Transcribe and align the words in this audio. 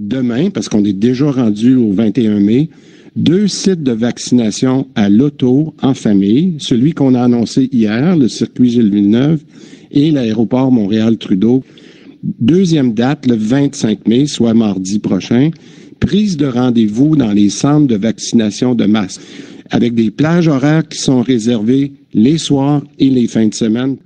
demain, 0.00 0.50
parce 0.50 0.68
qu'on 0.68 0.84
est 0.84 0.92
déjà 0.92 1.30
rendu 1.30 1.76
au 1.76 1.92
21 1.92 2.40
mai, 2.40 2.70
deux 3.16 3.48
sites 3.48 3.82
de 3.82 3.92
vaccination 3.92 4.86
à 4.94 5.08
l'auto 5.08 5.74
en 5.82 5.94
famille, 5.94 6.56
celui 6.58 6.92
qu'on 6.92 7.14
a 7.14 7.22
annoncé 7.22 7.68
hier, 7.72 8.16
le 8.16 8.28
circuit 8.28 8.70
Gilles 8.70 8.90
Villeneuve, 8.90 9.42
et 9.90 10.10
l'aéroport 10.10 10.70
Montréal-Trudeau. 10.70 11.62
Deuxième 12.22 12.94
date, 12.94 13.26
le 13.26 13.34
25 13.34 14.06
mai, 14.06 14.26
soit 14.26 14.54
mardi 14.54 14.98
prochain, 14.98 15.50
prise 15.98 16.36
de 16.36 16.46
rendez-vous 16.46 17.16
dans 17.16 17.32
les 17.32 17.50
centres 17.50 17.88
de 17.88 17.96
vaccination 17.96 18.74
de 18.74 18.86
masse, 18.86 19.20
avec 19.70 19.94
des 19.94 20.10
plages 20.10 20.48
horaires 20.48 20.86
qui 20.88 20.98
sont 20.98 21.22
réservées 21.22 21.92
les 22.14 22.38
soirs 22.38 22.82
et 22.98 23.10
les 23.10 23.26
fins 23.26 23.48
de 23.48 23.54
semaine. 23.54 23.96